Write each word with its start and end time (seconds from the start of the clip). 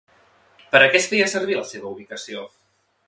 Per 0.71 0.79
a 0.85 0.87
què 0.95 0.97
es 1.01 1.05
feia 1.11 1.27
servir 1.33 1.59
la 1.59 1.67
seva 1.73 1.93
ubicació? 1.93 2.51